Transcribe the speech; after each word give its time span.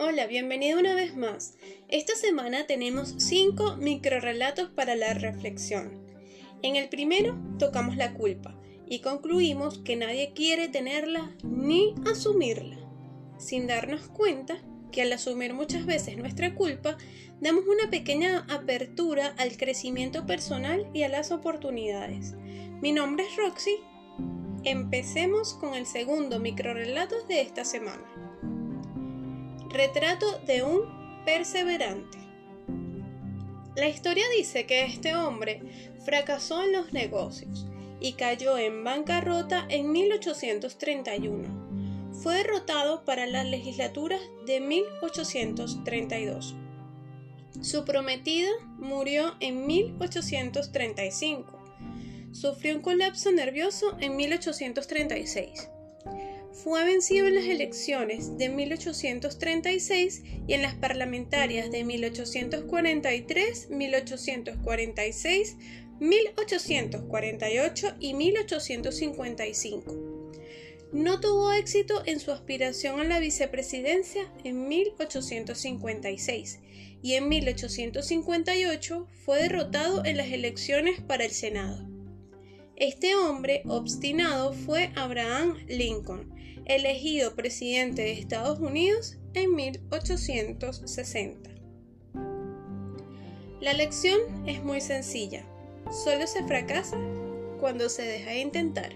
Hola, 0.00 0.28
bienvenido 0.28 0.78
una 0.78 0.94
vez 0.94 1.16
más. 1.16 1.56
Esta 1.88 2.14
semana 2.14 2.68
tenemos 2.68 3.16
5 3.18 3.78
microrelatos 3.78 4.70
para 4.70 4.94
la 4.94 5.12
reflexión. 5.12 5.90
En 6.62 6.76
el 6.76 6.88
primero 6.88 7.36
tocamos 7.58 7.96
la 7.96 8.14
culpa 8.14 8.56
y 8.86 9.00
concluimos 9.00 9.78
que 9.78 9.96
nadie 9.96 10.34
quiere 10.34 10.68
tenerla 10.68 11.34
ni 11.42 11.96
asumirla, 12.08 12.78
sin 13.38 13.66
darnos 13.66 14.02
cuenta 14.02 14.62
que 14.92 15.02
al 15.02 15.12
asumir 15.12 15.52
muchas 15.52 15.84
veces 15.84 16.16
nuestra 16.16 16.54
culpa, 16.54 16.96
damos 17.40 17.64
una 17.66 17.90
pequeña 17.90 18.46
apertura 18.48 19.34
al 19.36 19.56
crecimiento 19.56 20.26
personal 20.26 20.86
y 20.94 21.02
a 21.02 21.08
las 21.08 21.32
oportunidades. 21.32 22.36
Mi 22.80 22.92
nombre 22.92 23.24
es 23.26 23.36
Roxy. 23.36 23.80
Empecemos 24.62 25.54
con 25.54 25.74
el 25.74 25.86
segundo 25.86 26.38
microrelato 26.38 27.16
de 27.26 27.40
esta 27.40 27.64
semana. 27.64 28.27
Retrato 29.70 30.38
de 30.46 30.62
un 30.62 30.82
perseverante. 31.24 32.18
La 33.76 33.88
historia 33.88 34.24
dice 34.36 34.66
que 34.66 34.84
este 34.84 35.14
hombre 35.14 35.62
fracasó 36.04 36.62
en 36.62 36.72
los 36.72 36.92
negocios 36.92 37.66
y 38.00 38.14
cayó 38.14 38.58
en 38.58 38.82
bancarrota 38.82 39.66
en 39.68 39.92
1831 39.92 41.68
fue 42.22 42.34
derrotado 42.36 43.04
para 43.04 43.26
las 43.26 43.46
legislaturas 43.46 44.20
de 44.44 44.60
1832. 44.60 46.54
Su 47.60 47.84
prometida 47.84 48.50
murió 48.78 49.36
en 49.40 49.66
1835. 49.66 51.58
Sufrió 52.32 52.76
un 52.76 52.82
colapso 52.82 53.30
nervioso 53.32 53.96
en 54.00 54.16
1836. 54.16 55.68
Fue 56.52 56.84
vencido 56.84 57.26
en 57.26 57.36
las 57.36 57.44
elecciones 57.44 58.36
de 58.36 58.48
1836 58.48 60.22
y 60.46 60.54
en 60.54 60.62
las 60.62 60.74
parlamentarias 60.74 61.70
de 61.70 61.84
1843, 61.84 63.70
1846, 63.70 65.56
1848 66.00 67.94
y 68.00 68.14
1855 68.14 70.18
no 70.92 71.20
tuvo 71.20 71.52
éxito 71.52 72.02
en 72.06 72.18
su 72.18 72.32
aspiración 72.32 73.00
a 73.00 73.04
la 73.04 73.18
vicepresidencia 73.18 74.32
en 74.42 74.68
1856 74.68 76.60
y 77.02 77.14
en 77.14 77.28
1858 77.28 79.06
fue 79.24 79.42
derrotado 79.42 80.04
en 80.06 80.16
las 80.16 80.28
elecciones 80.28 81.00
para 81.00 81.26
el 81.26 81.30
Senado. 81.30 81.97
Este 82.80 83.16
hombre 83.16 83.62
obstinado 83.66 84.52
fue 84.52 84.92
Abraham 84.94 85.56
Lincoln, 85.66 86.32
elegido 86.64 87.34
presidente 87.34 88.02
de 88.02 88.12
Estados 88.12 88.60
Unidos 88.60 89.18
en 89.34 89.56
1860. 89.56 91.50
La 93.60 93.72
lección 93.72 94.20
es 94.46 94.62
muy 94.62 94.80
sencilla, 94.80 95.44
solo 95.90 96.28
se 96.28 96.44
fracasa 96.44 96.96
cuando 97.58 97.88
se 97.88 98.02
deja 98.02 98.30
de 98.30 98.42
intentar. 98.42 98.92